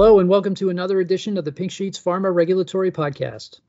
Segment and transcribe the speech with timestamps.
[0.00, 3.60] Hello, and welcome to another edition of the Pink Sheet's Pharma Regulatory Podcast.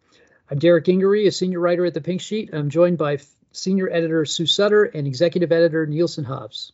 [0.49, 2.51] I'm Derek Gingery, a senior writer at the Pink Sheet.
[2.53, 3.17] I'm joined by
[3.51, 6.71] senior editor Sue Sutter and executive editor Nielsen Hobbs.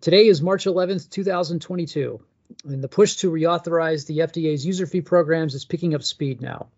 [0.00, 2.20] Today is March 11th, 2022,
[2.64, 6.68] and the push to reauthorize the FDA's user fee programs is picking up speed now.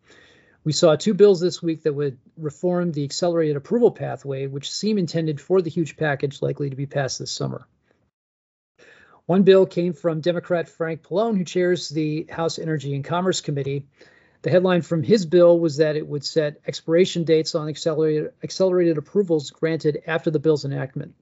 [0.65, 4.97] We saw two bills this week that would reform the accelerated approval pathway, which seem
[4.97, 7.67] intended for the huge package likely to be passed this summer.
[9.29, 13.85] One bill came from Democrat Frank Pallone, who chairs the House Energy and Commerce Committee.
[14.41, 18.97] The headline from his bill was that it would set expiration dates on accelerated, accelerated
[18.97, 21.15] approvals granted after the bill's enactment.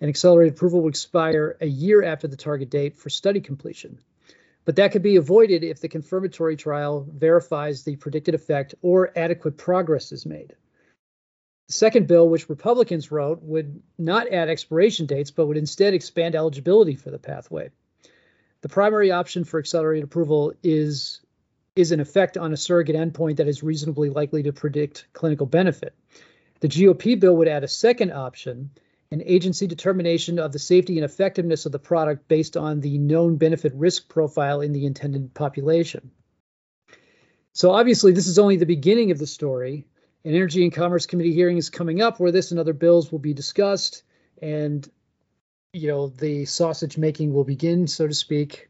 [0.00, 3.98] An accelerated approval would expire a year after the target date for study completion.
[4.64, 9.58] But that could be avoided if the confirmatory trial verifies the predicted effect or adequate
[9.58, 10.54] progress is made.
[11.66, 16.36] The second bill, which Republicans wrote, would not add expiration dates, but would instead expand
[16.36, 17.70] eligibility for the pathway.
[18.60, 21.20] The primary option for accelerated approval is,
[21.74, 25.94] is an effect on a surrogate endpoint that is reasonably likely to predict clinical benefit.
[26.60, 28.70] The GOP bill would add a second option,
[29.10, 33.36] an agency determination of the safety and effectiveness of the product based on the known
[33.36, 36.10] benefit risk profile in the intended population.
[37.52, 39.86] So, obviously, this is only the beginning of the story.
[40.26, 43.20] An Energy and Commerce Committee hearing is coming up where this and other bills will
[43.20, 44.02] be discussed,
[44.42, 44.86] and
[45.72, 48.68] you know the sausage making will begin, so to speak.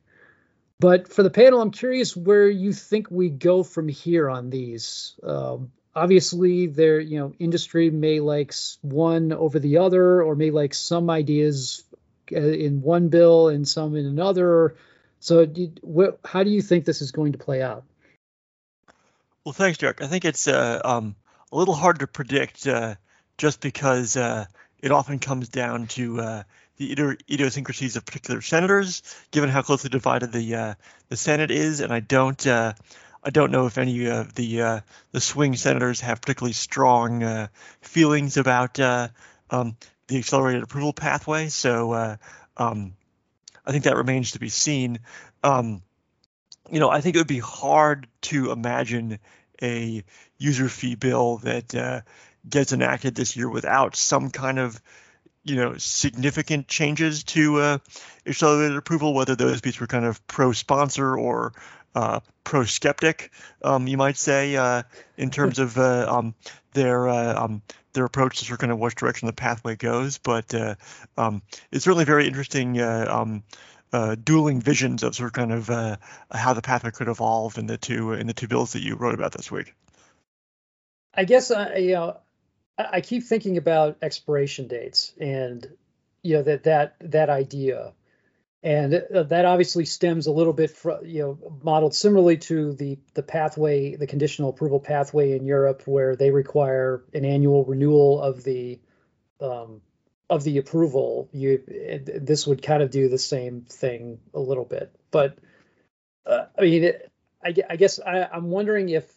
[0.80, 5.18] But for the panel, I'm curious where you think we go from here on these.
[5.22, 10.74] Um, obviously, there, you know, industry may like one over the other, or may like
[10.74, 11.84] some ideas
[12.32, 14.76] uh, in one bill and some in another.
[15.20, 15.46] So,
[16.22, 17.84] how do you think this is going to play out?
[19.42, 20.02] Well, thanks, Derek.
[20.02, 21.16] I think it's uh, um,
[21.52, 22.96] a little hard to predict uh,
[23.38, 24.46] just because uh,
[24.80, 26.42] it often comes down to uh,
[26.76, 30.74] the idiosyncrasies of particular senators, given how closely divided the uh,
[31.08, 32.74] the Senate is, and I don't uh,
[33.24, 34.80] I don't know if any of the uh,
[35.12, 37.48] the swing senators have particularly strong
[37.80, 39.76] feelings about um,
[40.08, 41.48] the accelerated approval pathway.
[41.48, 42.18] So
[42.56, 42.92] um,
[43.64, 45.00] I think that remains to be seen.
[45.42, 45.82] Um,
[46.70, 49.18] you know, I think it would be hard to imagine
[49.62, 50.04] a
[50.38, 52.00] user fee bill that uh,
[52.48, 54.80] gets enacted this year without some kind of
[55.44, 57.78] you know significant changes to uh,
[58.26, 61.52] accelerated approval, whether those be were kind of pro-sponsor or
[61.94, 63.32] uh, pro-skeptic,
[63.62, 64.82] um, you might say, uh,
[65.16, 66.34] in terms of uh, um,
[66.74, 67.62] their uh, um,
[67.94, 70.18] their approach to sort of kind of which direction the pathway goes.
[70.18, 70.74] But uh,
[71.16, 71.42] um,
[71.72, 72.80] it's certainly very interesting.
[72.80, 73.42] Um,
[73.92, 75.96] uh, dueling visions of sort of kind of uh,
[76.30, 79.14] how the pathway could evolve in the two in the two bills that you wrote
[79.14, 79.74] about this week.
[81.16, 82.16] I guess I uh, you know
[82.78, 85.66] I keep thinking about expiration dates and
[86.22, 87.94] you know that that that idea
[88.62, 92.98] and uh, that obviously stems a little bit from you know modeled similarly to the
[93.14, 98.44] the pathway the conditional approval pathway in Europe where they require an annual renewal of
[98.44, 98.78] the
[99.40, 99.80] um,
[100.28, 104.94] of the approval, you this would kind of do the same thing a little bit.
[105.10, 105.38] But
[106.26, 107.12] uh, I mean, it,
[107.44, 109.08] I, I, guess I, I'm wondering if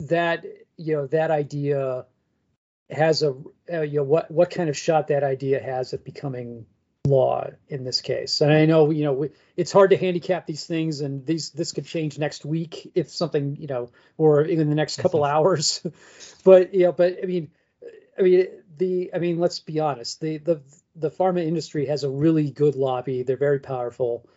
[0.00, 0.44] that
[0.76, 2.06] you know that idea
[2.90, 3.34] has a
[3.72, 6.66] uh, you know what what kind of shot that idea has at becoming
[7.06, 8.40] law in this case.
[8.40, 11.72] And I know you know we, it's hard to handicap these things, and these this
[11.72, 15.80] could change next week if something you know, or in the next couple hours.
[16.44, 17.50] but you know, but I mean,
[18.18, 18.46] I mean
[18.76, 20.20] the I mean, let's be honest.
[20.20, 20.60] The the
[20.94, 23.22] the pharma industry has a really good lobby.
[23.22, 24.28] They're very powerful.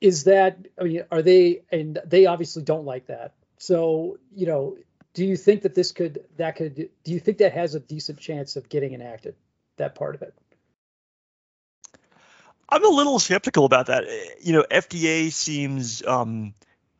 [0.00, 3.34] Is that I mean, are they and they obviously don't like that.
[3.64, 4.76] So, you know,
[5.14, 8.18] do you think that this could that could do you think that has a decent
[8.18, 9.36] chance of getting enacted?
[9.78, 10.34] That part of it.
[12.68, 14.04] I'm a little skeptical about that.
[14.42, 16.52] You know, FDA seems um,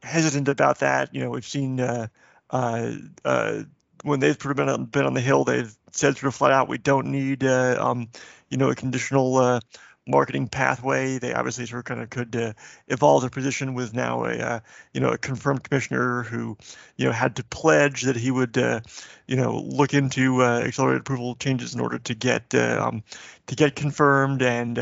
[0.03, 1.15] hesitant about that.
[1.15, 2.07] You know, we've seen uh,
[2.49, 2.93] uh,
[3.27, 3.65] uh,
[4.03, 6.79] when they've been on, been on the hill, they've said sort of flat out, we
[6.79, 8.09] don't need, uh, um,
[8.49, 9.61] you know, a conditional uh,
[10.07, 11.19] marketing pathway.
[11.19, 12.53] They obviously sort of kind of could uh,
[12.89, 14.61] evolve their position with now a, uh,
[14.93, 16.57] you know, a confirmed commissioner who,
[16.97, 18.81] you know, had to pledge that he would, uh,
[19.27, 23.03] you know, look into uh, accelerated approval changes in order to get um,
[23.47, 24.77] to get confirmed, and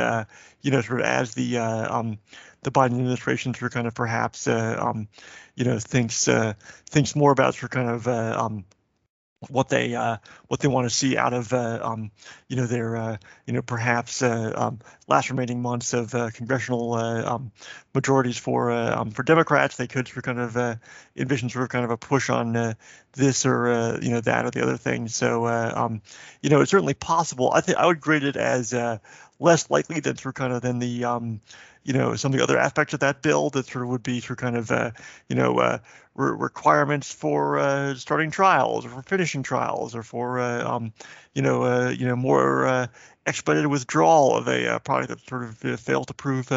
[0.61, 2.19] you know, sort of as the um,
[2.63, 5.09] the Biden administration sort of kind of perhaps, um,
[5.57, 6.29] you know, thinks
[6.87, 8.65] thinks more about sort of kind of um,
[9.49, 10.17] what they uh,
[10.49, 12.11] what they want to see out of uh, um,
[12.49, 13.17] you know their uh,
[13.47, 14.79] you know perhaps uh, um,
[15.09, 17.53] last remaining months of uh, congressional uh, um,
[17.95, 19.77] majorities for um, for Democrats.
[19.77, 20.79] They could sort of kind of
[21.17, 22.77] envision sort of kind of a push on
[23.13, 25.09] this or you know that or the other thing.
[25.09, 26.03] So um,
[26.41, 27.53] you know it's certainly possible.
[27.53, 28.75] I think I would grade it as
[29.39, 31.41] less likely than sort of kind of than the um,
[31.85, 34.21] you know, some of the other aspects of that bill that sort of would be
[34.21, 34.93] through kind of, uh,
[35.29, 35.79] you know, uh,
[36.15, 40.93] re- requirements for uh, starting trials or for finishing trials or for, uh, um,
[41.35, 42.87] you know, uh, you know, more uh,
[43.27, 46.51] expedited withdrawal of a product that sort of failed to prove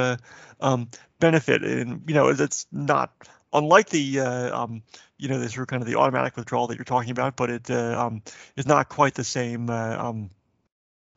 [0.62, 0.90] um,
[1.20, 1.64] benefit.
[1.64, 3.12] And you know, it's not
[3.54, 4.84] unlike the um,
[5.18, 7.50] you know, the sort of kind of the automatic withdrawal that you're talking about, but
[7.50, 8.22] it um,
[8.56, 9.70] is not quite the same.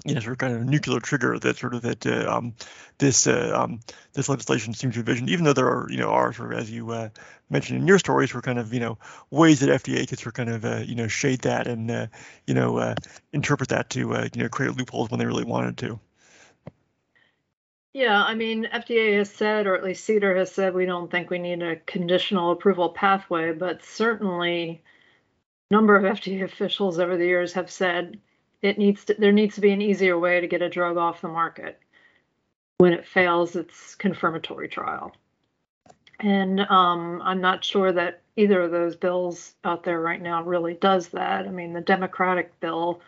[0.05, 2.55] You know, sort of kind of nuclear trigger that sort of that uh, um,
[2.99, 3.81] this uh, um,
[4.13, 6.71] this legislation seems to envision, even though there are you know are sort of as
[6.71, 7.09] you uh,
[7.51, 8.97] mentioned in your stories, were kind of you know
[9.31, 12.07] ways that FDA could sort of kind of uh, you know shade that and uh,
[12.47, 12.95] you know uh,
[13.33, 15.99] interpret that to you know create loopholes when they really wanted to.
[17.93, 21.31] Yeah, I mean, FDA has said, or at least CDER has said, we don't think
[21.31, 24.83] we need a conditional approval pathway, but certainly
[25.71, 28.21] a number of FDA officials over the years have said
[28.63, 31.21] it needs to, there needs to be an easier way to get a drug off
[31.21, 31.81] the market
[32.79, 35.15] when it fails its confirmatory trial.
[36.21, 40.75] And um, I'm not sure that either of those bills out there right now really
[40.75, 41.47] does that.
[41.47, 43.01] I mean, the Democratic bill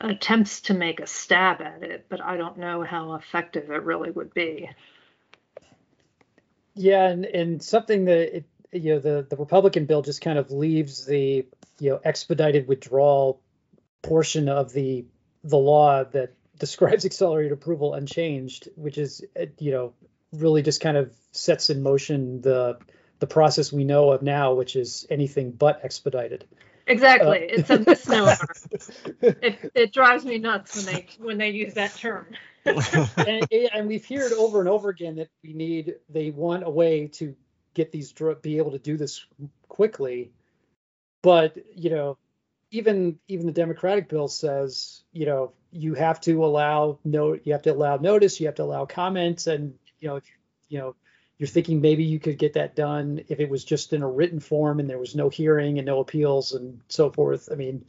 [0.00, 4.10] attempts to make a stab at it, but I don't know how effective it really
[4.10, 4.70] would be.
[6.74, 10.50] Yeah, and, and something that it, you know the the Republican bill just kind of
[10.50, 11.46] leaves the
[11.80, 13.40] you know expedited withdrawal
[14.06, 15.04] portion of the
[15.44, 19.92] the law that describes accelerated approval unchanged, which is uh, you know
[20.32, 22.78] really just kind of sets in motion the
[23.18, 26.44] the process we know of now, which is anything but expedited.
[26.86, 28.36] Exactly, uh, it's a misnomer.
[29.20, 32.26] it, it drives me nuts when they when they use that term.
[32.66, 37.06] and, and we've heard over and over again that we need they want a way
[37.06, 37.34] to
[37.74, 38.12] get these
[38.42, 39.24] be able to do this
[39.68, 40.32] quickly,
[41.22, 42.18] but you know
[42.76, 47.62] even even the Democratic bill says, you know, you have to allow note, you have
[47.62, 50.24] to allow notice, you have to allow comments, and you know, if,
[50.68, 50.94] you know,
[51.38, 54.40] you're thinking maybe you could get that done if it was just in a written
[54.40, 57.48] form and there was no hearing and no appeals and so forth.
[57.50, 57.84] I mean,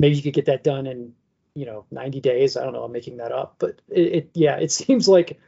[0.00, 1.12] maybe you could get that done in
[1.54, 2.56] you know 90 days.
[2.56, 2.84] I don't know.
[2.84, 5.40] I'm making that up, but it, it yeah, it seems like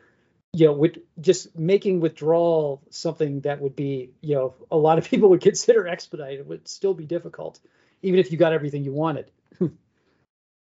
[0.55, 5.09] you know, with just making withdrawal something that would be, you know, a lot of
[5.09, 7.59] people would consider expedited would still be difficult
[8.03, 9.31] even if you got everything you wanted.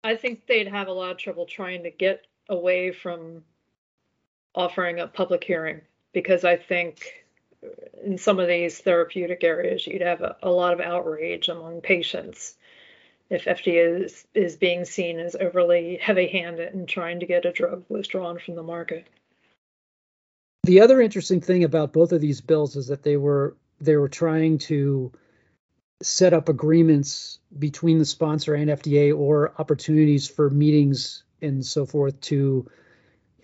[0.05, 3.43] I think they'd have a lot of trouble trying to get away from
[4.55, 5.81] offering a public hearing
[6.13, 7.25] because I think
[8.03, 12.57] in some of these therapeutic areas you'd have a, a lot of outrage among patients
[13.31, 17.53] if FDA is, is being seen as overly heavy handed in trying to get a
[17.53, 19.07] drug withdrawn from the market.
[20.65, 24.09] The other interesting thing about both of these bills is that they were they were
[24.09, 25.13] trying to
[26.03, 32.21] set up agreements between the sponsor and FDA or opportunities for meetings and so forth
[32.21, 32.69] to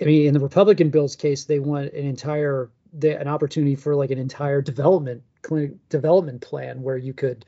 [0.00, 2.70] I mean in the Republican bill's case they want an entire
[3.02, 7.44] an opportunity for like an entire development clinic development plan where you could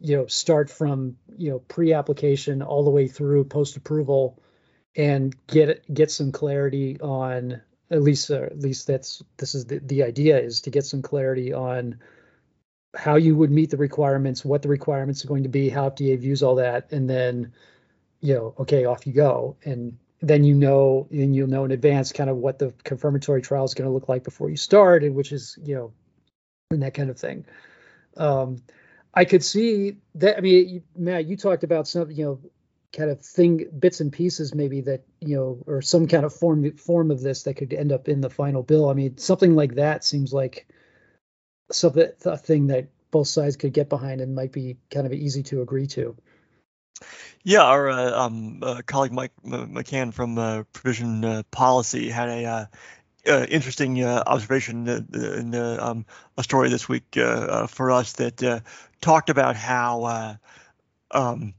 [0.00, 4.38] you know start from you know pre-application all the way through post approval
[4.96, 9.78] and get get some clarity on at least uh, at least that's this is the,
[9.80, 11.98] the idea is to get some clarity on
[12.96, 16.18] how you would meet the requirements, what the requirements are going to be, how FDA
[16.18, 17.52] views all that, and then,
[18.20, 19.56] you know, okay, off you go.
[19.64, 23.64] And then you know, and you'll know in advance kind of what the confirmatory trial
[23.64, 25.92] is going to look like before you start, and which is, you know,
[26.70, 27.44] and that kind of thing.
[28.16, 28.62] Um,
[29.12, 30.38] I could see that.
[30.38, 32.40] I mean, Matt, you talked about some, you know,
[32.92, 36.76] kind of thing, bits and pieces, maybe that, you know, or some kind of form
[36.76, 38.88] form of this that could end up in the final bill.
[38.88, 40.66] I mean, something like that seems like
[41.74, 45.42] something a thing that both sides could get behind and might be kind of easy
[45.44, 46.16] to agree to.
[47.42, 52.44] Yeah, our uh, um, uh, colleague Mike McCaughan from uh, Prevision uh, Policy had a
[52.44, 52.66] uh,
[53.26, 56.06] uh, interesting observation in um,
[56.38, 57.04] a story this week
[57.68, 58.62] for us that
[59.00, 60.38] talked about how
[61.10, 61.54] um,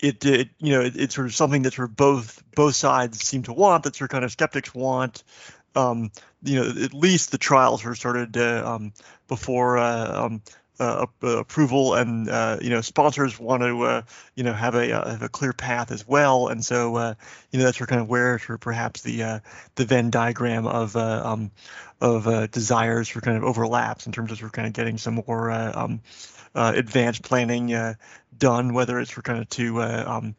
[0.00, 3.22] it, it, you know it, it's sort of something that sort of both both sides
[3.22, 5.22] seem to want that sort of kind of skeptics want
[5.74, 6.10] um,
[6.42, 8.92] you know, at least the trials were started uh, um,
[9.28, 10.42] before uh, um,
[10.78, 14.02] uh, approval, and uh, you know, sponsors want to uh,
[14.34, 17.14] you know have a uh, have a clear path as well, and so
[17.50, 19.42] you know that's where kind of where for perhaps the
[19.74, 21.50] the Venn diagram of um,
[22.00, 25.22] of desires for kind of overlaps in terms of sort of kind of getting some
[25.26, 26.00] more um,
[26.54, 27.94] uh, advanced planning uh,
[28.36, 30.34] done, whether it's for kind of to uh, um,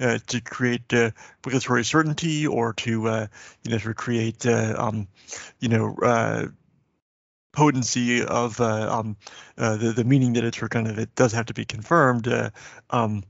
[0.00, 1.10] uh, to create uh,
[1.44, 3.26] regulatory certainty or to uh,
[3.62, 5.08] you know to create um,
[5.60, 6.52] you know
[7.52, 9.16] potency of um,
[9.56, 12.28] the the meaning that it's for kind of it does have to be confirmed.
[12.90, 13.24] Um,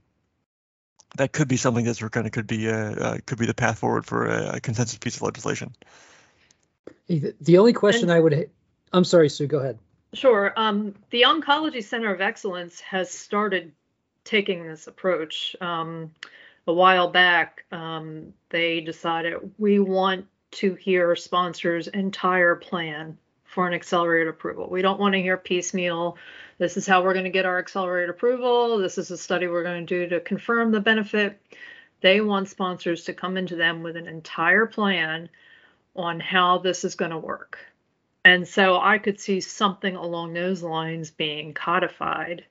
[1.17, 2.65] that could be something that's kind of could be
[3.27, 5.75] could be the path forward for a, a consensus piece of legislation.
[7.09, 8.51] The only question and, I would,
[8.93, 9.79] I'm sorry, Sue, go ahead.
[10.13, 10.53] Sure.
[10.57, 13.73] Um, the Oncology Center of Excellence has started
[14.25, 15.57] taking this approach.
[15.61, 16.13] Um,
[16.67, 23.75] a while back, um, they decided we want to hear sponsors' entire plan for an
[23.75, 24.69] accelerated approval.
[24.69, 26.19] We don't want to hear piecemeal.
[26.59, 28.79] This is how we're going to get our accelerated approval.
[28.79, 31.41] This is a study we're going to do to confirm the benefit.
[32.01, 35.29] They want sponsors to come into them with an entire plan
[35.95, 37.59] on how this is going to work.
[38.27, 42.45] And so I could see something along those lines being codified.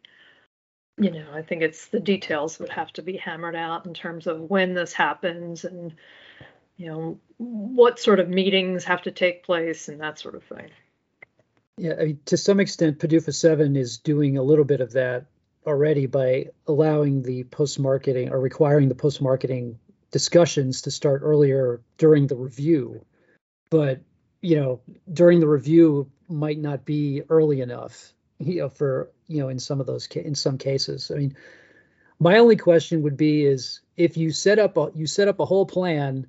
[0.97, 4.25] You know, I think it's the details would have to be hammered out in terms
[4.25, 5.93] of when this happens and,
[6.77, 10.69] you know, what sort of meetings have to take place and that sort of thing.
[11.77, 15.25] Yeah, I mean, to some extent, PDUFA 7 is doing a little bit of that
[15.67, 19.77] already by allowing the post marketing or requiring the post marketing
[20.09, 23.03] discussions to start earlier during the review.
[23.69, 23.99] But
[24.45, 29.49] you know, during the review might not be early enough, you know, for, you know,
[29.49, 31.09] in some of those, in some cases.
[31.09, 31.35] I mean,
[32.19, 35.45] my only question would be is if you set up a, you set up a
[35.45, 36.27] whole plan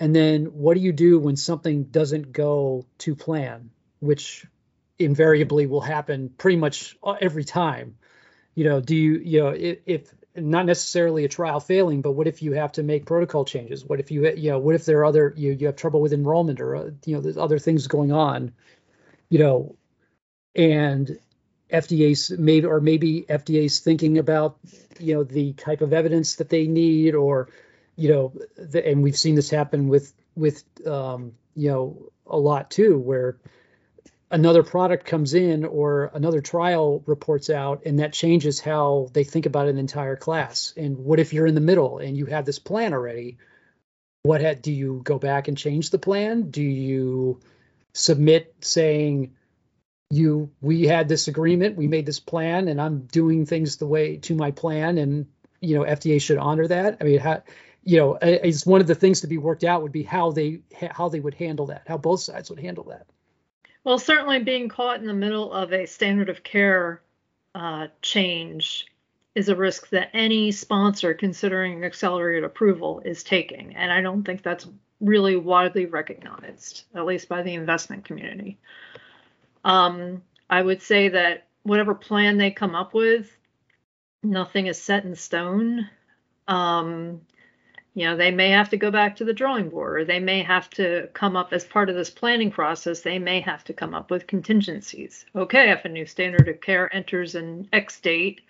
[0.00, 3.70] and then what do you do when something doesn't go to plan,
[4.00, 4.44] which
[4.98, 7.96] invariably will happen pretty much every time.
[8.56, 12.42] You know, do you, you know, if, not necessarily a trial failing, but what if
[12.42, 13.84] you have to make protocol changes?
[13.84, 16.12] What if you, you know, what if there are other, you, you have trouble with
[16.12, 18.52] enrollment or, uh, you know, there's other things going on,
[19.28, 19.76] you know,
[20.56, 21.18] and
[21.72, 24.58] FDA's maybe, or maybe FDA's thinking about,
[24.98, 27.48] you know, the type of evidence that they need or,
[27.96, 32.70] you know, the, and we've seen this happen with, with, um, you know, a lot
[32.70, 33.36] too, where,
[34.34, 39.46] another product comes in or another trial reports out and that changes how they think
[39.46, 40.74] about an entire class.
[40.76, 43.38] And what if you're in the middle and you have this plan already?
[44.24, 46.50] What had, do you go back and change the plan?
[46.50, 47.40] Do you
[47.94, 49.34] submit saying
[50.10, 54.16] you we had this agreement we made this plan and i'm doing things the way
[54.18, 55.26] to my plan and
[55.60, 56.98] you know fda should honor that?
[57.00, 57.42] I mean how
[57.84, 60.60] you know it's one of the things to be worked out would be how they
[60.90, 63.06] how they would handle that how both sides would handle that
[63.84, 67.02] well, certainly being caught in the middle of a standard of care
[67.54, 68.86] uh, change
[69.34, 73.76] is a risk that any sponsor considering accelerated approval is taking.
[73.76, 74.66] And I don't think that's
[75.00, 78.58] really widely recognized, at least by the investment community.
[79.64, 83.30] Um, I would say that whatever plan they come up with,
[84.22, 85.88] nothing is set in stone.
[86.46, 87.22] Um,
[87.94, 90.42] you know they may have to go back to the drawing board or they may
[90.42, 93.94] have to come up as part of this planning process they may have to come
[93.94, 95.24] up with contingencies.
[95.34, 98.40] Okay if a new standard of care enters in x date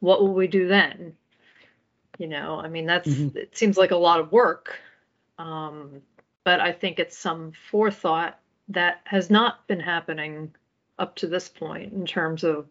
[0.00, 1.14] what will we do then?
[2.18, 3.36] You know i mean that's mm-hmm.
[3.36, 4.78] it seems like a lot of work
[5.38, 6.02] um,
[6.44, 8.38] but i think it's some forethought
[8.68, 10.54] that has not been happening
[10.98, 12.66] up to this point in terms of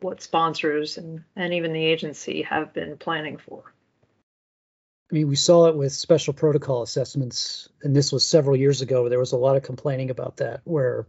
[0.00, 3.72] what sponsors and, and even the agency have been planning for
[5.10, 9.08] I mean, we saw it with special protocol assessments, and this was several years ago.
[9.08, 11.06] There was a lot of complaining about that, where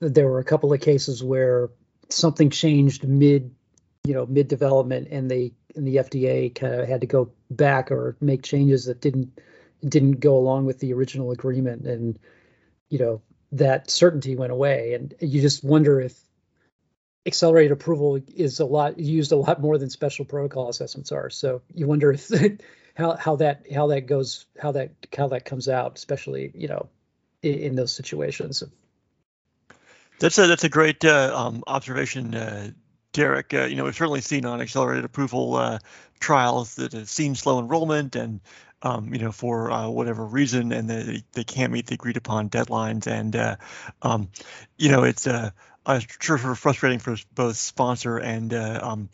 [0.00, 1.70] there were a couple of cases where
[2.10, 3.54] something changed mid,
[4.04, 7.90] you know, mid development, and they and the FDA kind of had to go back
[7.90, 9.40] or make changes that didn't
[9.86, 12.18] didn't go along with the original agreement, and
[12.90, 16.14] you know that certainty went away, and you just wonder if
[17.24, 21.30] accelerated approval is a lot used a lot more than special protocol assessments are.
[21.30, 22.30] So you wonder if
[22.98, 26.88] how how that how that goes how that how that comes out, especially you know
[27.42, 28.62] in, in those situations.
[30.18, 32.70] That's a that's a great uh, um, observation, uh,
[33.12, 33.54] Derek.
[33.54, 35.78] Uh, you know, we've certainly seen on accelerated approval uh,
[36.18, 38.40] trials that have seen slow enrollment and
[38.82, 42.48] um, you know, for uh, whatever reason, and they, they can't meet the agreed upon
[42.48, 43.08] deadlines.
[43.08, 43.56] And, uh,
[44.02, 44.30] um,
[44.76, 45.50] you know, it's uh,
[46.20, 49.08] sure frustrating for both sponsor and uh, um,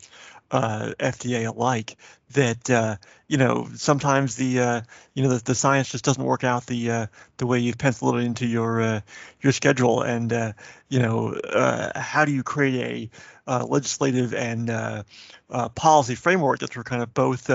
[0.55, 1.97] uh, FDA alike
[2.31, 2.95] that uh,
[3.27, 4.81] you know sometimes the uh,
[5.13, 7.07] you know the, the, science just doesn't work out the uh,
[7.37, 9.01] the way you've penciled it into your uh,
[9.41, 10.53] your schedule and uh,
[10.87, 11.35] you know
[11.95, 13.11] how do you create
[13.47, 14.71] a legislative and
[15.75, 17.51] policy framework that kind of both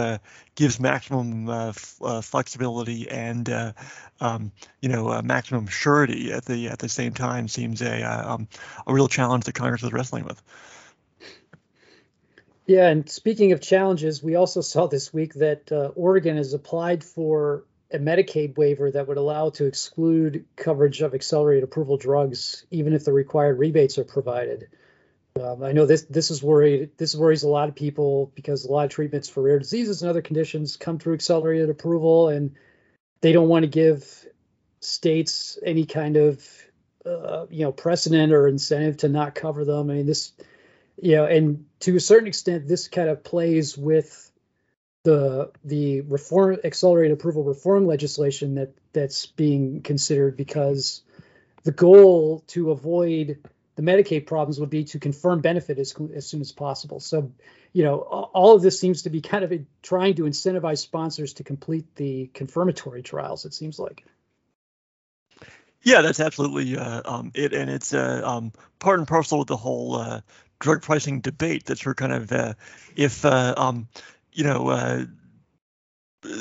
[0.54, 3.48] gives maximum f- flexibility and
[4.20, 4.52] um,
[4.82, 8.46] you know maximum surety at the at the same time seems a um,
[8.86, 10.42] a real challenge that Congress is wrestling with.
[12.66, 17.02] Yeah, and speaking of challenges, we also saw this week that uh, Oregon has applied
[17.02, 22.92] for a Medicaid waiver that would allow to exclude coverage of accelerated approval drugs, even
[22.92, 24.68] if the required rebates are provided.
[25.40, 26.90] Um, I know this this is worried.
[26.96, 30.10] This worries a lot of people because a lot of treatments for rare diseases and
[30.10, 32.54] other conditions come through accelerated approval, and
[33.20, 34.26] they don't want to give
[34.80, 36.46] states any kind of
[37.06, 39.90] uh, you know precedent or incentive to not cover them.
[39.90, 40.32] I mean this,
[41.02, 44.30] you know, and to a certain extent, this kind of plays with
[45.04, 51.02] the the reform accelerated approval reform legislation that that's being considered because
[51.62, 53.38] the goal to avoid
[53.76, 57.00] the Medicaid problems would be to confirm benefit as, as soon as possible.
[57.00, 57.32] So,
[57.72, 61.44] you know, all of this seems to be kind of trying to incentivize sponsors to
[61.44, 63.46] complete the confirmatory trials.
[63.46, 64.04] It seems like.
[65.82, 69.56] Yeah, that's absolutely uh, um, it, and it's uh, um, part and parcel with the
[69.56, 70.20] whole uh,
[70.60, 71.64] drug pricing debate.
[71.64, 72.54] That's for kind of uh,
[72.96, 73.88] if uh, um,
[74.32, 75.04] you know uh,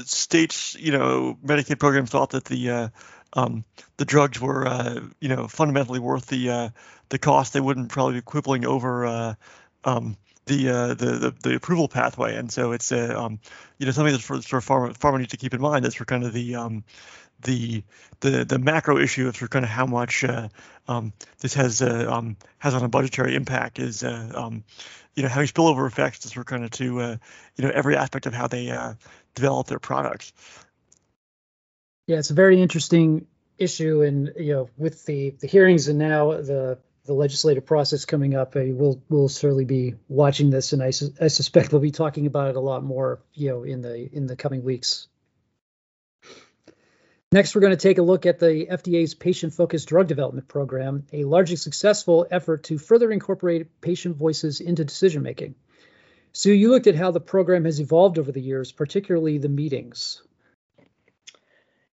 [0.05, 2.91] states, you know, Medicaid programs thought that the
[3.33, 3.63] um,
[3.97, 6.71] the drugs were you know fundamentally worth the
[7.09, 9.35] the cost, they wouldn't probably be quibbling over
[9.83, 10.17] um,
[10.49, 13.39] the, uh, the, the the approval pathway, and so it's uh, um,
[13.77, 15.85] you know something that's for, for pharma, pharma needs to keep in mind.
[15.85, 16.83] That's for kind of the um,
[17.43, 17.83] the
[18.19, 20.49] the the macro issue of kind of how much uh,
[20.87, 24.63] um, this has uh, um, has on a budgetary impact is uh, um,
[25.15, 27.17] you know having spillover effects to sort of kind of to uh,
[27.55, 28.93] you know every aspect of how they uh,
[29.35, 30.33] develop their products.
[32.07, 33.27] Yeah, it's a very interesting
[33.57, 36.79] issue, and you know with the the hearings and now the
[37.09, 41.27] the legislative process coming up, we'll we'll certainly be watching this, and I, su- I
[41.27, 44.35] suspect we'll be talking about it a lot more, you know, in the in the
[44.35, 45.08] coming weeks.
[47.31, 51.05] Next, we're going to take a look at the FDA's patient focused drug development program,
[51.13, 55.53] a largely successful effort to further incorporate patient voices into decision making.
[56.31, 60.23] Sue, you looked at how the program has evolved over the years, particularly the meetings.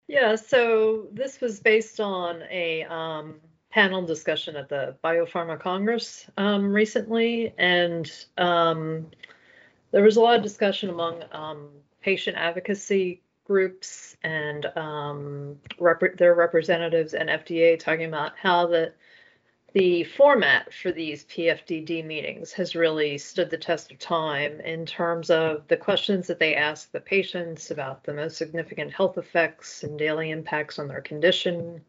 [0.07, 3.41] Yeah, so this was based on a um,
[3.73, 9.09] panel discussion at the Biopharma Congress um, recently, and um,
[9.91, 16.35] there was a lot of discussion among um, patient advocacy groups and um, rep- their
[16.35, 18.93] representatives and FDA talking about how the
[19.75, 25.31] the format for these PFDD meetings has really stood the test of time in terms
[25.31, 29.99] of the questions that they ask the patients about the most significant health effects and
[29.99, 31.81] daily impacts on their condition,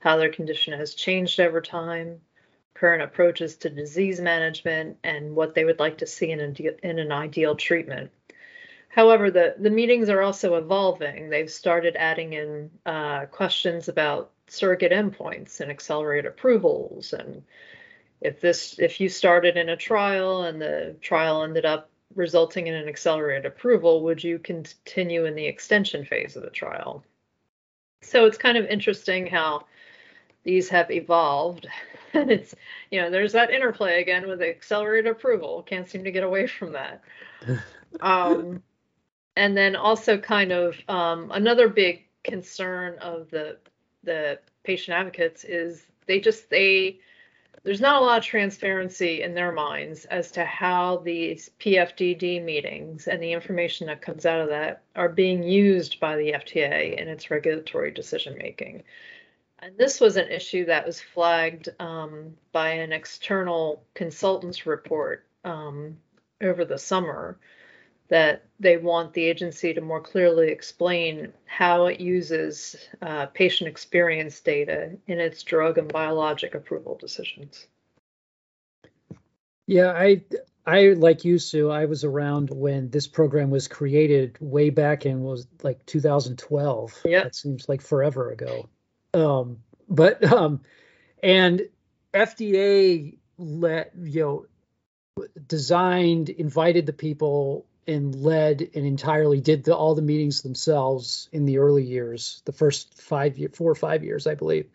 [0.00, 2.20] how their condition has changed over time,
[2.74, 6.98] current approaches to disease management, and what they would like to see in, a, in
[6.98, 8.10] an ideal treatment.
[8.94, 11.28] However, the, the meetings are also evolving.
[11.28, 17.12] They've started adding in uh, questions about surrogate endpoints and accelerated approvals.
[17.12, 17.42] And
[18.20, 22.74] if this if you started in a trial and the trial ended up resulting in
[22.74, 27.04] an accelerated approval, would you continue in the extension phase of the trial?
[28.00, 29.64] So it's kind of interesting how
[30.44, 31.66] these have evolved.
[32.16, 32.54] And it's,
[32.92, 35.64] you know, there's that interplay again with accelerated approval.
[35.64, 37.02] Can't seem to get away from that.
[38.00, 38.62] Um,
[39.36, 43.58] and then also kind of um, another big concern of the
[44.04, 46.98] the patient advocates is they just they
[47.64, 53.06] there's not a lot of transparency in their minds as to how these PFDD meetings
[53.06, 57.08] and the information that comes out of that are being used by the FDA in
[57.08, 58.82] its regulatory decision making.
[59.60, 65.96] And this was an issue that was flagged um, by an external consultant's report um,
[66.42, 67.38] over the summer
[68.14, 74.38] that they want the agency to more clearly explain how it uses uh, patient experience
[74.38, 77.66] data in its drug and biologic approval decisions.
[79.66, 80.22] Yeah, I
[80.64, 81.72] I like you, Sue.
[81.72, 87.02] I was around when this program was created way back in was like 2012.
[87.04, 88.68] Yeah, it seems like forever ago.
[89.12, 90.60] Um, but um,
[91.20, 91.62] and
[92.12, 94.46] FDA let you know
[95.48, 101.44] designed invited the people and led and entirely did the, all the meetings themselves in
[101.44, 104.68] the early years, the first five, year, four or five years, I believe.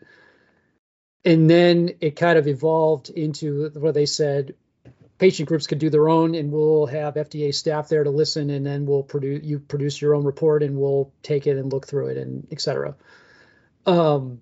[1.24, 4.54] And then it kind of evolved into where they said
[5.20, 8.66] patient groups could do their own, and we'll have FDA staff there to listen, and
[8.66, 12.06] then we'll produce you produce your own report, and we'll take it and look through
[12.08, 12.96] it, and et cetera.
[13.86, 14.40] Um,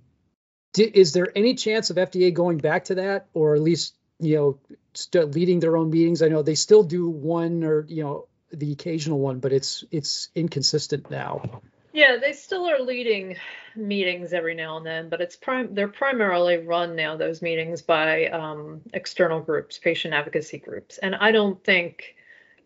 [0.76, 4.59] is there any chance of FDA going back to that, or at least you know
[4.94, 6.22] st- leading their own meetings?
[6.22, 10.28] I know they still do one or you know the occasional one, but it's it's
[10.34, 11.62] inconsistent now.
[11.92, 13.37] Yeah, they still are leading
[13.74, 18.26] meetings every now and then, but it's prime they're primarily run now those meetings by
[18.26, 22.16] um, external groups, patient advocacy groups, and I don't think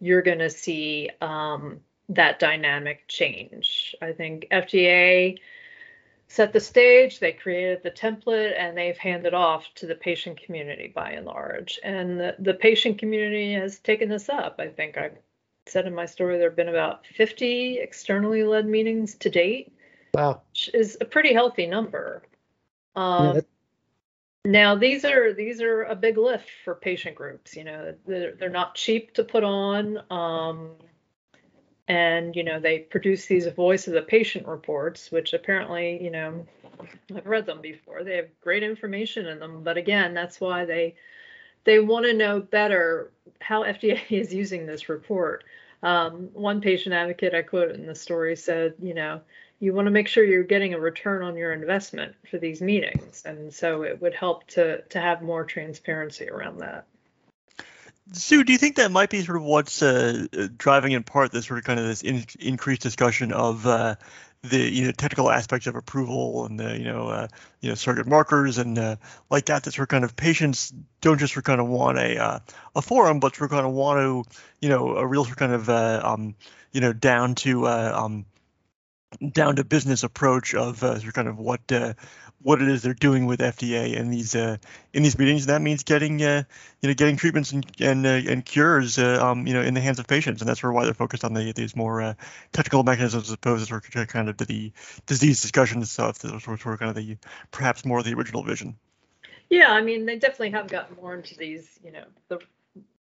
[0.00, 3.94] you're going to see um, that dynamic change.
[4.02, 5.38] I think FDA
[6.32, 10.90] set the stage, they created the template, and they've handed off to the patient community
[10.94, 11.78] by and large.
[11.84, 14.56] And the, the patient community has taken this up.
[14.58, 15.10] I think I
[15.66, 19.72] said in my story there have been about 50 externally led meetings to date.
[20.14, 20.42] Wow.
[20.50, 22.22] Which is a pretty healthy number.
[22.94, 23.40] Um, yeah,
[24.44, 27.56] Now these are these are a big lift for patient groups.
[27.56, 30.02] You know, they're, they're not cheap to put on.
[30.10, 30.72] Um,
[31.88, 36.46] and you know they produce these voice of the patient reports which apparently you know
[37.14, 40.94] i've read them before they have great information in them but again that's why they
[41.64, 45.44] they want to know better how fda is using this report
[45.82, 49.20] um, one patient advocate i quoted in the story said you know
[49.62, 53.22] you want to make sure you're getting a return on your investment for these meetings.
[53.24, 56.84] And so it would help to to have more transparency around that.
[58.10, 61.46] Sue, do you think that might be sort of what's uh, driving in part this
[61.46, 63.94] sort of kind of this in, increased discussion of uh,
[64.42, 67.28] the you know technical aspects of approval and the you know uh,
[67.60, 68.96] you know surrogate markers and uh,
[69.30, 72.38] like that that sort of kind of patients don't just kind of want a uh,
[72.74, 76.00] a forum, but of kind of want to you know a real kind of uh,
[76.02, 76.34] um,
[76.72, 78.26] you know down to um,
[79.32, 81.94] down to business approach of uh, sort of kind of what uh,
[82.42, 84.56] what it is they're doing with FDA in these uh,
[84.92, 85.42] in these meetings.
[85.42, 86.44] And that means getting uh,
[86.80, 89.80] you know getting treatments and and, uh, and cures uh, um, you know in the
[89.80, 92.14] hands of patients, and that's sort why they're focused on the, these more uh,
[92.52, 94.72] technical mechanisms as opposed to kind of the
[95.06, 96.18] disease discussion stuff.
[96.20, 97.16] That was of kind of the
[97.50, 98.76] perhaps more the original vision.
[99.50, 102.40] Yeah, I mean they definitely have gotten more into these you know the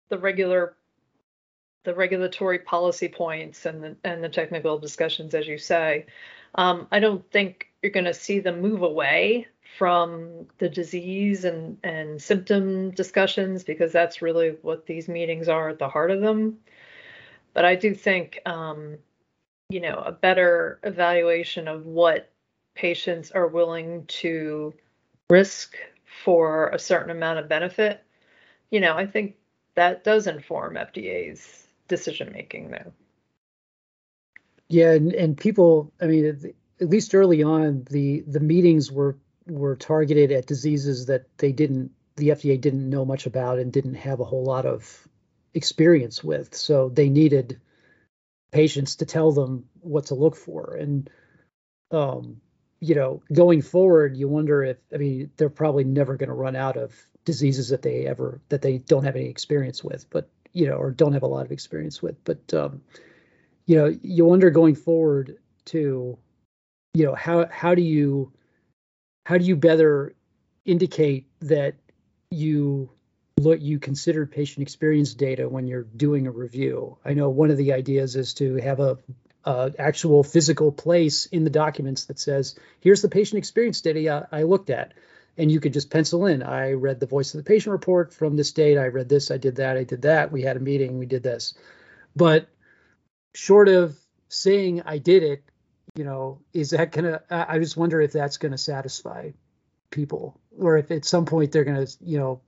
[0.09, 0.75] the regular
[1.83, 6.05] the regulatory policy points and the, and the technical discussions, as you say.
[6.53, 11.77] Um, I don't think you're going to see them move away from the disease and,
[11.83, 16.57] and symptom discussions because that's really what these meetings are at the heart of them.
[17.53, 18.97] But I do think, um,
[19.69, 22.29] you know, a better evaluation of what
[22.75, 24.73] patients are willing to
[25.29, 25.75] risk
[26.23, 28.03] for a certain amount of benefit,
[28.69, 29.35] you know, I think
[29.75, 32.91] that does inform FDA's decision making there.
[34.69, 39.17] Yeah, and, and people, I mean, at least early on, the the meetings were
[39.47, 43.95] were targeted at diseases that they didn't, the FDA didn't know much about and didn't
[43.95, 45.07] have a whole lot of
[45.53, 46.55] experience with.
[46.55, 47.59] So they needed
[48.51, 50.75] patients to tell them what to look for.
[50.75, 51.09] And
[51.91, 52.41] um,
[52.79, 56.55] you know, going forward, you wonder if I mean they're probably never going to run
[56.55, 60.67] out of diseases that they ever that they don't have any experience with, but you
[60.67, 62.23] know, or don't have a lot of experience with.
[62.23, 62.81] But um,
[63.67, 66.17] you know, you wonder going forward to
[66.93, 68.31] you know how how do you
[69.25, 70.13] how do you better
[70.65, 71.75] indicate that
[72.29, 72.89] you
[73.39, 76.97] look you consider patient experience data when you're doing a review?
[77.05, 78.97] I know one of the ideas is to have a,
[79.45, 84.39] a actual physical place in the documents that says here's the patient experience data I,
[84.39, 84.93] I looked at.
[85.37, 88.35] And you could just pencil in i read the voice of the patient report from
[88.35, 88.77] this date.
[88.77, 89.31] I read this.
[89.31, 89.77] I did that.
[89.77, 90.31] I did that.
[90.31, 90.99] We had a meeting.
[90.99, 91.53] We did this.
[92.17, 92.49] But
[93.33, 95.43] short of saying i did it
[95.95, 97.21] you know, is that gonna?
[97.29, 99.31] I just wonder if that's gonna satisfy
[99.89, 102.41] people, or if at some point they're gonna, you know,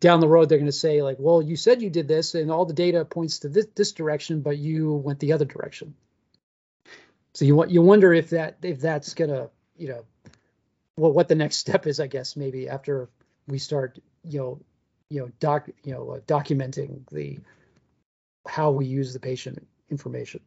[0.00, 2.66] down the road they're gonna say like, well, you said you did this, and all
[2.66, 5.94] the data points to this this direction, but you went the other direction.
[7.32, 10.04] So you you wonder if that if that's gonna, you know,
[10.96, 13.08] well, what the next step is, I guess maybe after
[13.48, 14.60] we start, you know,
[15.10, 17.38] you know, doc, you know, uh, documenting the
[18.46, 20.40] how we use the patient information.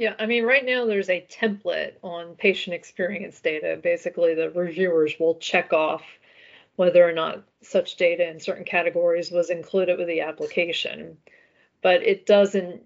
[0.00, 3.78] Yeah, I mean, right now there's a template on patient experience data.
[3.82, 6.02] Basically, the reviewers will check off
[6.76, 11.18] whether or not such data in certain categories was included with the application,
[11.82, 12.82] but it doesn't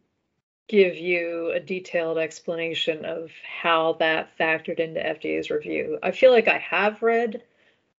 [0.67, 3.31] give you a detailed explanation of
[3.63, 6.01] how that factored into FDA's review.
[6.03, 7.45] I feel like I have read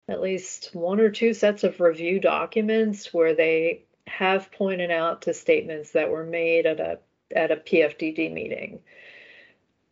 [0.09, 5.35] at least one or two sets of review documents where they have pointed out to
[5.35, 6.99] statements that were made at a
[7.35, 8.81] at a PFDD meeting.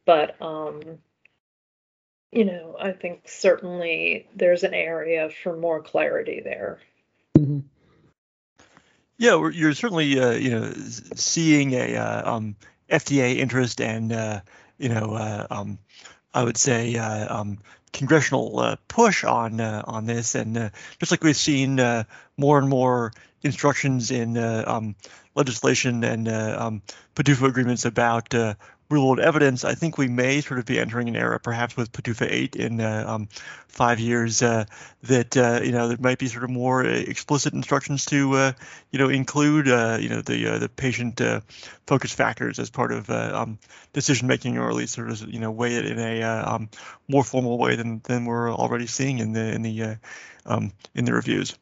[0.04, 0.98] But um,
[2.32, 6.80] you know, I think certainly there's an area for more clarity there.
[7.36, 7.60] Mm-hmm.
[9.18, 10.72] Yeah, you're certainly uh, you know
[11.14, 12.56] seeing a uh, um,
[12.90, 14.40] FDA interest and uh,
[14.78, 15.78] you know uh, um,
[16.34, 17.58] I would say uh, um,
[17.92, 21.76] congressional uh, push on on this, and just like we've seen
[22.36, 24.94] more and more instructions in um,
[25.34, 26.82] legislation and um,
[27.14, 28.34] PDUFA agreements about
[28.92, 31.92] real world evidence, I think we may sort of be entering an era, perhaps with
[31.92, 33.28] PDUFA 8 in uh, um,
[33.66, 34.66] five years, uh,
[35.04, 38.52] that uh, you know there might be sort of more explicit instructions to uh,
[38.90, 41.20] you know include uh, you know the uh, the patient
[41.86, 43.58] focus factors as part of um,
[43.92, 46.68] decision making, or at least sort of you know weigh it in a um,
[47.08, 49.96] more formal way than than we're already seeing in the in the
[50.46, 51.56] um, in the reviews.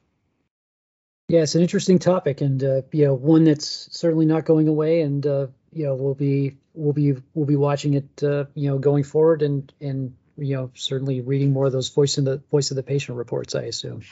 [1.31, 5.03] Yeah, it's an interesting topic, and uh, you know, one that's certainly not going away,
[5.03, 8.79] and uh, you know, we'll be we'll be we'll be watching it, uh, you know,
[8.79, 12.73] going forward, and and you know, certainly reading more of those voice in the voice
[12.73, 14.03] of the patient reports, I assume.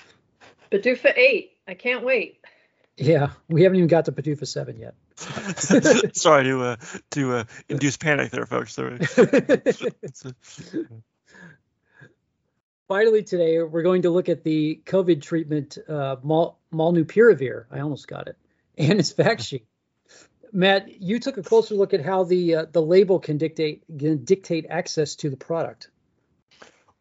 [0.70, 1.57] PDUFA eight.
[1.66, 2.38] I can't wait.
[2.96, 4.94] Yeah, we haven't even got to PDUFA seven yet.
[6.16, 6.76] Sorry to uh,
[7.11, 8.74] to uh, induce panic there, folks.
[8.74, 9.00] Sorry.
[12.87, 17.66] Finally, today we're going to look at the COVID treatment uh, Mal- molnupiravir.
[17.70, 18.37] I almost got it,
[18.78, 19.66] and its fact sheet.
[20.52, 24.24] Matt, you took a closer look at how the uh, the label can dictate can
[24.24, 25.90] dictate access to the product.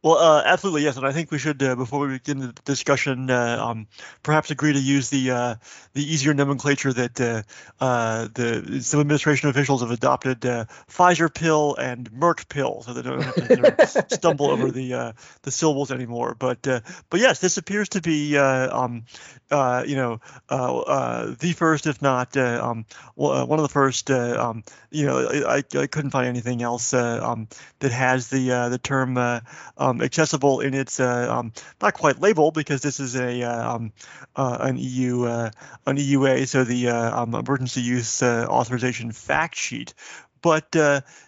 [0.03, 3.31] Well, uh, absolutely yes, and I think we should, uh, before we begin the discussion,
[3.31, 3.87] uh, um,
[4.21, 5.55] perhaps agree to use the uh,
[5.93, 7.41] the easier nomenclature that uh,
[7.83, 13.23] uh, the some administration officials have adopted: Pfizer pill and Merck pill, so they don't
[13.23, 16.35] have to stumble over the the syllables anymore.
[16.37, 19.03] But but yes, this appears to be um,
[19.49, 24.11] you know the first, if not um, one of the first.
[24.11, 27.47] Um, you know, I, I couldn't find anything else um,
[27.79, 29.17] that has the the term
[29.87, 33.93] um, accessible in its uh, um, not quite label because this is a uh, um,
[34.35, 35.51] uh, an EU uh,
[35.85, 39.93] an EUA, so the uh, um, emergency use authorization fact sheet.
[40.39, 40.75] But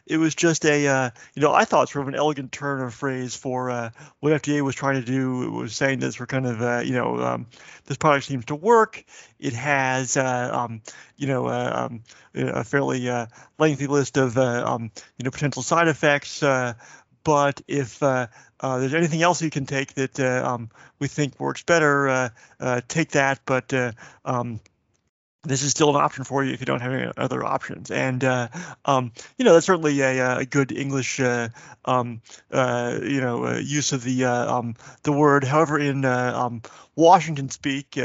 [0.06, 3.36] it was just a, you know, I thought sort of an elegant turn of phrase
[3.36, 5.43] for what FDA was trying to do.
[5.43, 7.48] It was saying this, we're kind of, you know, um,
[7.86, 9.04] this product seems to work.
[9.39, 13.10] It has, you know, a fairly
[13.58, 16.41] lengthy list of, you know, potential side effects
[17.23, 18.27] but if uh,
[18.60, 22.29] uh, there's anything else you can take that uh, um, we think works better, uh,
[22.60, 23.41] uh, take that.
[23.45, 23.73] But
[24.25, 24.60] um,
[25.43, 27.91] this is still an option for you if you don't have any other options.
[27.91, 28.49] And uh,
[28.86, 31.49] um, you know that's certainly a, a good English uh,
[31.86, 35.43] um, uh, you know use of the um, the word.
[35.43, 36.62] However, in um,
[36.95, 37.97] Washington speak,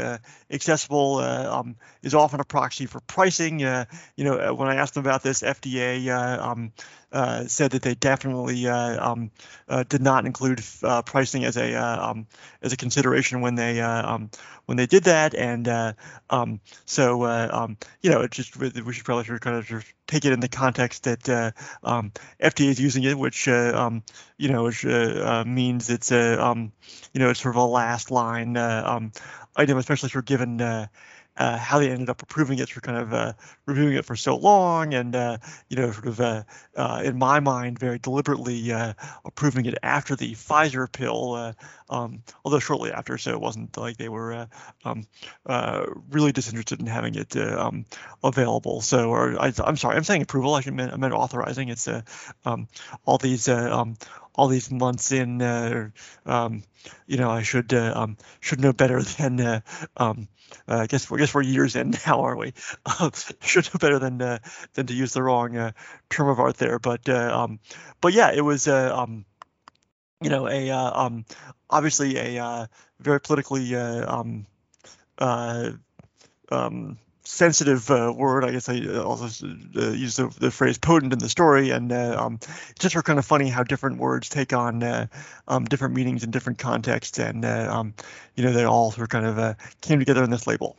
[0.55, 3.59] accessible um, is often a proxy for pricing.
[3.59, 3.85] you
[4.17, 6.09] know, when I asked them about this, FDA
[7.15, 9.31] uh, said that they definitely uh, um,
[9.69, 12.27] uh, did not include uh, pricing as a uh, um,
[12.61, 14.29] as a consideration when they um,
[14.65, 15.95] when they did that, and
[16.29, 20.41] um, so um, you know, it just we should probably kind of take it in
[20.41, 23.53] the context that um, FDA is using it, which you
[24.49, 26.69] know, which means it's a
[27.13, 28.57] you know, it's sort of a last line
[29.55, 30.61] item, especially for given
[31.37, 33.33] uh, how they ended up approving it for kind of uh,
[33.65, 35.37] reviewing it for so long and uh,
[35.69, 36.43] you know sort of uh,
[36.75, 38.93] uh, in my mind very deliberately uh,
[39.25, 41.53] approving it after the Pfizer pill
[41.89, 44.47] um, although shortly after so it wasn't like they were
[44.85, 45.05] um,
[46.09, 47.85] really disinterested in having it um,
[48.23, 48.81] available.
[48.81, 51.69] So or I, am sorry I'm saying approval I meant, I meant authorizing.
[51.69, 51.87] It's
[52.45, 52.67] um,
[53.05, 53.97] all these um,
[54.35, 55.89] all these months in, uh,
[56.25, 56.63] um,
[57.07, 59.39] you know, I should uh, um, should know better than.
[59.39, 59.61] Uh,
[59.97, 60.27] um,
[60.67, 62.53] I guess I guess we're years in now, are we?
[63.41, 65.73] Should know better than than to use the wrong
[66.09, 67.59] term of art there, but um,
[67.99, 69.25] but yeah, it was um,
[70.21, 71.25] you know a um,
[71.69, 72.69] obviously a
[72.99, 74.45] very politically um,
[75.17, 78.45] um, sensitive uh, word.
[78.45, 79.25] I guess I uh, also
[79.75, 83.19] uh, use the, the, phrase potent in the story, and uh, um, it's just kind
[83.19, 85.07] of funny how different words take on uh,
[85.47, 87.93] um, different meanings in different contexts, and uh, um,
[88.35, 90.77] you know they all sort of kind of came together in this label.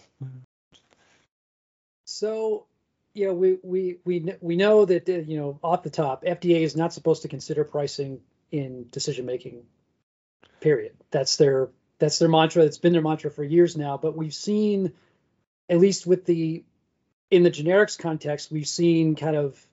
[2.05, 2.67] So,
[3.15, 6.93] yeah, we we we we know that you know off the top, FDA is not
[6.93, 9.65] supposed to consider pricing in decision making.
[10.61, 10.95] Period.
[11.11, 12.63] That's their that's their mantra.
[12.63, 13.97] It's been their mantra for years now.
[13.97, 14.93] But we've seen
[15.69, 16.65] at least with the
[17.31, 19.65] in the generics context, we've seen kind of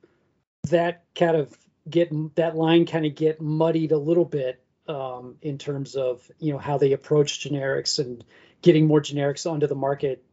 [0.69, 1.55] that kind of
[1.89, 6.53] get that line kind of get muddied a little bit um, in terms of you
[6.53, 8.23] know how they approach generics and
[8.61, 10.23] getting more generics onto the market,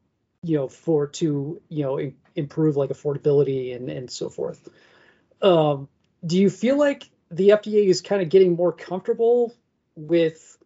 [0.42, 4.68] you know, for to you know in, improve like affordability and and so forth.
[5.42, 5.88] Um,
[6.25, 9.55] do you feel like the FDA is kind of getting more comfortable
[9.96, 10.59] with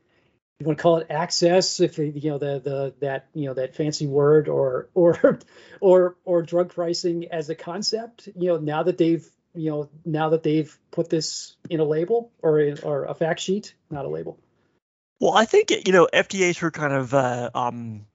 [0.60, 3.74] you want to call it access if you know the the that you know that
[3.74, 5.38] fancy word or or
[5.80, 10.30] or or drug pricing as a concept you know now that they've you know now
[10.30, 14.08] that they've put this in a label or in, or a fact sheet not a
[14.08, 14.38] label.
[15.20, 18.06] Well i think you know fda sort of kind of uh, um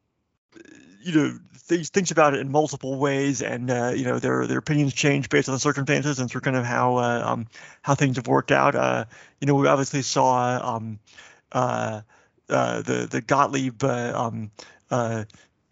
[1.02, 4.60] you know thinks thinks about it in multiple ways and uh, you know their their
[4.60, 7.47] opinions change based on the circumstances and sort of kind of how uh, um
[7.82, 8.75] how things have worked out.
[8.75, 9.06] Uh
[9.41, 10.99] you know we obviously saw um
[12.49, 14.51] uh the the Gottlieb uh, um,
[14.91, 15.25] uh,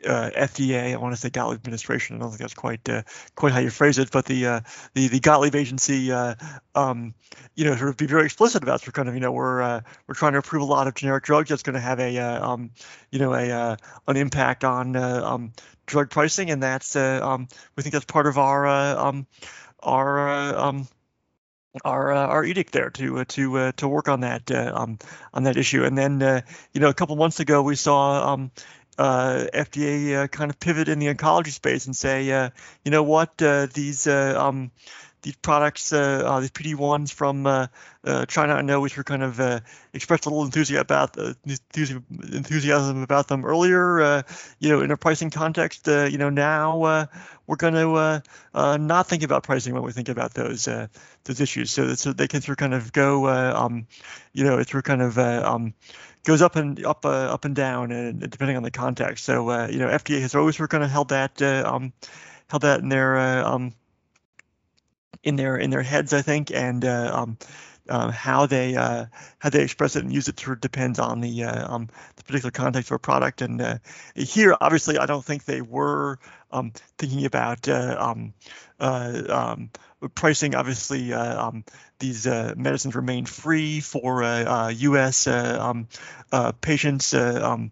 [0.05, 0.93] uh, FDA.
[0.93, 2.15] I want to say Gottlieb administration.
[2.15, 3.03] I don't think that's quite uh,
[3.35, 4.63] quite how you phrase it, but the
[4.93, 7.13] the the Gottlieb agency, um,
[7.55, 8.81] you know, sort of be very explicit about.
[8.81, 11.49] So kind of, you know, we're we're trying to approve a lot of generic drugs
[11.49, 12.71] that's going to have a, um,
[13.11, 15.53] you know, a an impact on um,
[15.87, 19.25] drug pricing, and that's um, we think that's part of our um,
[19.81, 20.85] our
[21.85, 24.97] our uh, our edict there to uh, to uh, to work on that um,
[25.33, 25.83] on that issue.
[25.83, 26.41] And then uh,
[26.73, 28.51] you know a couple months ago we saw um,
[28.97, 32.51] uh, FDA kind of pivot in the oncology space and say
[32.83, 34.71] you know what these um,
[35.21, 37.67] these products, uh, uh, these PD1s from uh,
[38.27, 39.61] China, I know, which were kind of
[39.93, 44.23] expressed a little enthusiasm about enthusiasm about them earlier.
[44.59, 47.07] you know, in a pricing context, you know, now
[47.47, 48.21] we're going to
[48.53, 52.41] not think about pricing when we think about those those issues, so so they can
[52.41, 53.87] sort of kind of go, um,
[54.33, 55.73] you know, through kind of um,
[56.27, 59.67] goes up and up uh, up and down and depending on the context so uh,
[59.71, 61.93] you know fda has always sort of kind of held that uh, um,
[62.49, 63.71] held that in their um,
[65.27, 67.37] in their in their heads, I think, and uh, um,
[67.89, 69.07] uh, how they uh,
[69.39, 72.87] how they express it and use it depends on the uh, um, the particular context
[72.95, 73.41] a product.
[73.41, 73.77] And uh,
[74.15, 76.17] here, obviously, I don't think they were
[76.49, 78.33] um, thinking about uh, um,
[78.79, 79.69] um,
[80.15, 80.55] pricing.
[80.55, 81.65] Obviously, um,
[81.99, 84.23] these medicines remain free for
[84.71, 85.27] U.S.
[85.27, 85.89] Um,
[86.61, 87.69] patients, so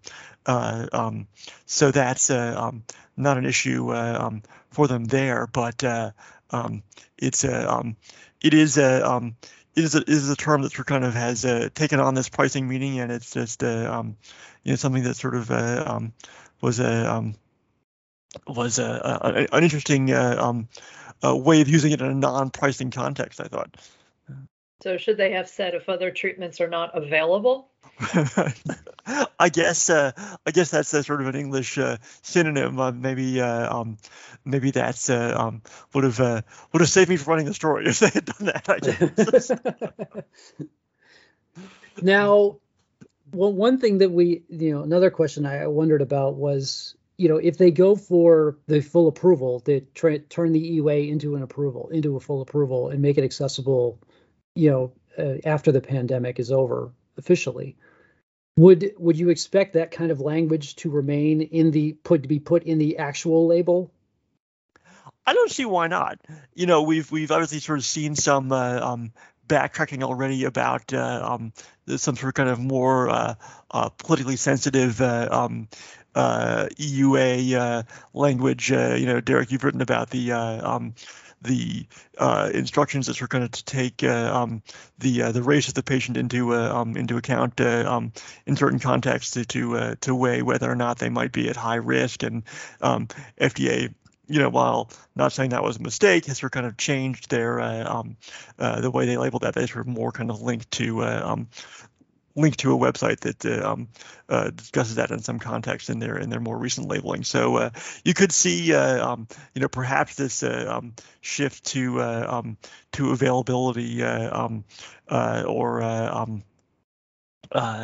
[1.92, 4.42] that's not an issue
[4.72, 5.48] for them there.
[5.48, 6.14] But
[6.56, 6.84] um,
[7.18, 7.96] it's a um,
[8.42, 9.36] it is a um,
[9.76, 12.00] it is a, it is a term that sort of kind of has uh, taken
[12.00, 14.18] on this pricing meaning, and it's just uh, um,
[14.64, 16.14] you know something that sort of uh, um,
[16.62, 17.36] was a um,
[18.48, 20.64] was a, a, an interesting uh,
[21.24, 23.40] way of using it in a non-pricing context.
[23.42, 23.76] I thought.
[24.86, 27.72] So should they have said if other treatments are not available?
[29.40, 30.12] I guess uh,
[30.46, 32.80] I guess that's a sort of an English uh, synonym.
[32.80, 33.98] Uh, maybe uh, um,
[34.46, 35.64] maybe that's uh, um,
[35.96, 38.46] would have uh, would have saved me from running the story if they had done
[38.46, 38.70] that.
[38.70, 39.52] I guess.
[42.04, 42.58] now,
[43.34, 47.38] well, one thing that we you know another question I wondered about was you know
[47.38, 51.90] if they go for the full approval, they try, turn the EUA into an approval,
[51.90, 53.98] into a full approval, and make it accessible,
[54.56, 57.78] you know, after the pandemic is over officially
[58.58, 62.40] would would you expect that kind of language to remain in the put to be
[62.40, 63.92] put in the actual label?
[65.26, 66.20] I don't see why not.
[66.54, 69.12] You know, we've we've obviously sort of seen some uh, um,
[69.48, 71.54] backtracking already about uh, um,
[71.88, 73.36] some sort of kind of more uh,
[73.72, 75.68] uh politically sensitive uh, um,
[76.14, 78.70] uh, EUA language.
[78.70, 80.94] you know, Derrick, you've written about the um,
[81.46, 81.86] the
[82.18, 84.62] uh, instructions that are going to take uh, um,
[84.98, 88.12] the uh, the race of the patient into uh, um, into account um,
[88.46, 91.76] in certain contexts to to, to weigh whether or not they might be at high
[91.76, 92.44] risk and
[92.82, 93.08] um,
[93.40, 93.94] FDA
[94.28, 97.30] you know, while not saying that was a mistake, has sort of kind of changed
[97.30, 98.18] their uh, um,
[98.58, 99.54] uh, the way they labeled that.
[99.54, 101.48] They sort of more kind of linked to uh, um,
[102.36, 103.88] link to a website that uh, um,
[104.28, 107.24] uh, discusses that in some context in their in their more recent labeling.
[107.24, 107.70] So uh,
[108.04, 112.58] you could see, uh, um, you know, perhaps this uh, um, shift to uh, um,
[112.94, 114.66] to availability um,
[115.10, 116.44] or um,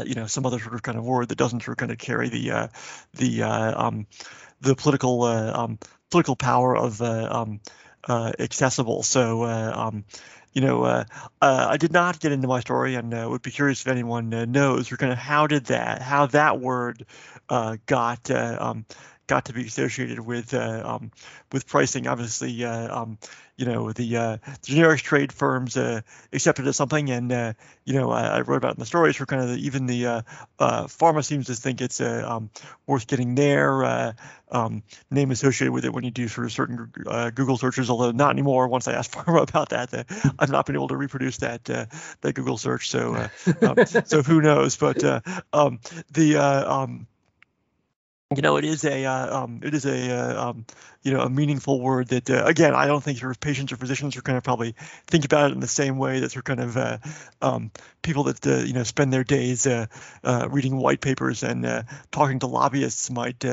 [0.06, 1.98] you know some other sort of kind of word that doesn't sort of kind of
[1.98, 2.70] carry the
[3.14, 4.06] the um,
[4.60, 5.78] the political
[6.10, 7.02] political power of
[8.10, 9.04] accessible.
[9.04, 10.04] So um,
[10.54, 11.06] you know, uh,
[11.42, 14.34] uh, I did not get into my story, and uh, would be curious if anyone
[14.34, 17.06] uh, knows, or kind of how did that, how that word
[17.50, 18.86] uh, got uh, um,
[19.28, 21.12] got to be associated with um,
[21.52, 22.08] with pricing.
[22.08, 23.18] Obviously, um,
[23.62, 26.02] you know the, uh, trade firms uh,
[26.34, 27.54] accepted as something, and uh,
[27.86, 30.08] you know I, I, wrote about in the stories for kind of the, even the
[30.08, 30.21] uh,
[30.58, 32.50] uh, pharma seems to think it's uh, um,
[32.88, 34.15] worth getting their
[34.52, 36.91] um, name associated with it when you do sort of certain
[37.36, 37.89] Google searches.
[37.89, 38.67] Although not anymore.
[38.67, 39.93] Once I asked pharma about that,
[40.39, 42.89] I've not been able to reproduce that that Google search.
[42.89, 43.30] So
[43.62, 44.76] um, so who knows?
[44.76, 45.04] But
[45.54, 45.80] um,
[46.12, 47.06] the um,
[48.36, 50.65] you know, it is a uh, um, it is a uh, um,
[51.04, 54.15] you know a meaningful word that uh, again I don't think your patients or physicians
[54.15, 54.76] are going to probably
[55.08, 56.98] think about it in the same way that of kind of uh,
[57.41, 59.88] um, people that uh, you know spend their days uh,
[60.50, 63.43] reading white papers and talking to lobbyists might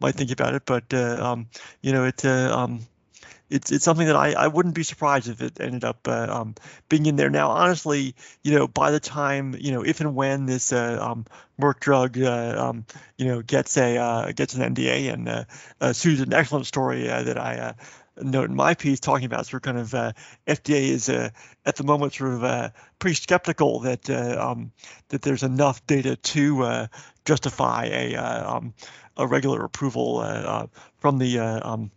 [0.00, 0.62] might think about it.
[0.64, 1.48] But um,
[1.82, 2.80] you know it um,
[3.52, 6.54] it's it's something that I, I wouldn't be surprised if it ended up uh, um,
[6.88, 7.28] being in there.
[7.28, 11.26] Now, honestly, you know, by the time you know, if and when this uh, um,
[11.60, 12.86] Merck drug, uh, um,
[13.18, 15.44] you know, gets a uh, gets an NDA, and uh,
[15.80, 17.74] uh, Sue's an excellent story that I
[18.16, 20.14] note in my piece talking about sort of kind of
[20.46, 24.72] FDA is at the moment sort of pretty skeptical that um,
[25.08, 26.88] that there's enough data to
[27.26, 28.72] justify a um,
[29.18, 31.90] a regular approval from the um,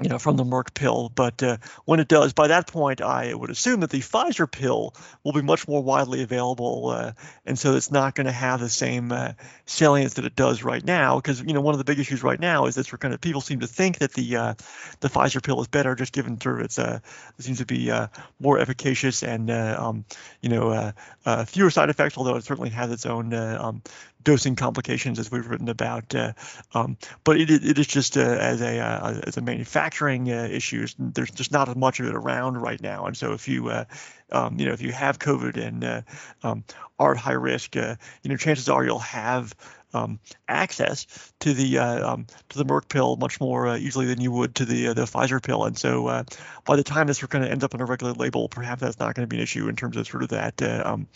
[0.00, 1.10] you know, from the Merck pill.
[1.14, 4.94] But uh, when it does, by that point, I would assume that the Pfizer pill
[5.24, 7.12] will be much more widely available, uh,
[7.44, 9.32] and so it's not going to have the same uh,
[9.66, 11.16] salience that it does right now.
[11.16, 13.20] Because you know, one of the big issues right now is that we're kind of
[13.20, 14.54] people seem to think that the uh,
[15.00, 17.00] the Pfizer pill is better, just given sort of its uh,
[17.38, 18.06] it seems to be uh,
[18.38, 20.04] more efficacious and um,
[20.40, 20.92] you know
[21.46, 23.82] fewer side effects, although it certainly has its own um,
[24.22, 26.14] dosing complications as we've written about.
[26.14, 26.32] Uh,
[26.74, 30.86] um, but it, it is just uh, as a uh, as a manufacturing uh, issue.
[30.98, 33.84] There's just not as much of it around right now, and so if you uh,
[34.32, 36.02] um, you know if you have COVID and uh,
[36.42, 36.64] um,
[36.98, 39.54] are at high risk, you know chances are you'll have
[39.92, 40.18] um,
[40.48, 41.06] access
[41.40, 44.54] to the uh, um, to the Merck pill much more uh, easily than you would
[44.56, 45.64] to the uh, the Pfizer pill.
[45.64, 46.24] And so uh,
[46.64, 49.14] by the time this kind of ends up on a regular label, perhaps that's not
[49.14, 51.06] going to be an issue in terms of sort of that uh, um,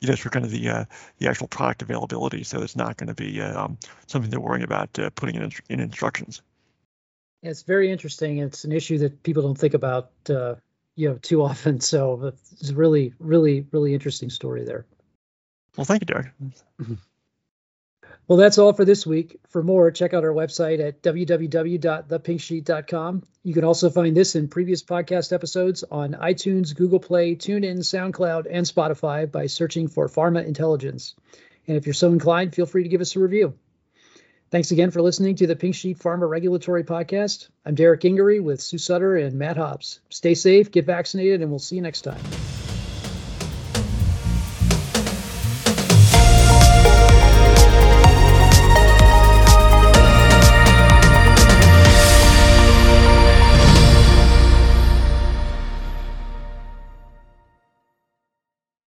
[0.00, 0.84] you know sort of kind of the uh,
[1.18, 2.44] the actual product availability.
[2.44, 6.42] So it's not going to be um, something they're worrying about putting in, in instructions.
[7.42, 8.38] It's very interesting.
[8.38, 11.80] It's an issue that people don't think about you know too often.
[11.80, 14.86] So it's a really really really interesting story there.
[15.76, 16.98] Well, thank you, Doug.
[18.28, 19.40] Well, that's all for this week.
[19.48, 23.22] For more, check out our website at www.thepinksheet.com.
[23.42, 28.46] You can also find this and previous podcast episodes on iTunes, Google Play, TuneIn, SoundCloud,
[28.48, 31.14] and Spotify by searching for Pharma Intelligence.
[31.66, 33.54] And if you're so inclined, feel free to give us a review.
[34.52, 37.48] Thanks again for listening to the Pink Sheet Pharma Regulatory Podcast.
[37.64, 40.00] I'm Derrick Gingery with Sue Sutter and Matt Hobbs.
[40.10, 42.20] Stay safe, get vaccinated, and we'll see you next time.